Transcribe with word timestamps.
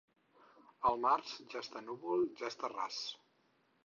En 0.91 0.95
març, 1.03 1.33
ja 1.51 1.61
està 1.65 1.83
núvol, 1.89 2.23
ja 2.39 2.47
està 2.55 2.73
ras. 2.73 2.99